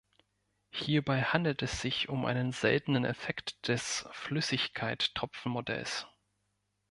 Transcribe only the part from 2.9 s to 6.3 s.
Effekt des Flüssigkeittropfenmodells.